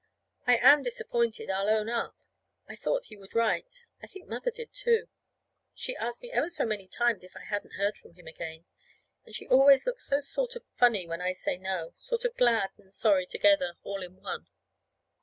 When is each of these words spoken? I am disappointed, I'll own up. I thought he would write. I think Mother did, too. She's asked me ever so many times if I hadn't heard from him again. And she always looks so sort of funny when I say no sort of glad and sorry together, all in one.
I 0.47 0.57
am 0.57 0.81
disappointed, 0.81 1.51
I'll 1.51 1.69
own 1.69 1.87
up. 1.87 2.15
I 2.67 2.75
thought 2.75 3.05
he 3.05 3.15
would 3.17 3.35
write. 3.35 3.85
I 4.01 4.07
think 4.07 4.27
Mother 4.27 4.49
did, 4.49 4.73
too. 4.73 5.09
She's 5.75 5.95
asked 5.97 6.23
me 6.23 6.31
ever 6.31 6.49
so 6.49 6.65
many 6.65 6.87
times 6.87 7.23
if 7.23 7.37
I 7.37 7.41
hadn't 7.43 7.75
heard 7.75 7.95
from 7.99 8.15
him 8.15 8.25
again. 8.25 8.65
And 9.27 9.35
she 9.35 9.47
always 9.47 9.85
looks 9.85 10.07
so 10.07 10.19
sort 10.21 10.55
of 10.55 10.65
funny 10.73 11.05
when 11.05 11.21
I 11.21 11.33
say 11.33 11.55
no 11.55 11.93
sort 11.97 12.25
of 12.25 12.35
glad 12.35 12.71
and 12.79 12.91
sorry 12.91 13.27
together, 13.27 13.75
all 13.83 14.01
in 14.01 14.15
one. 14.15 14.47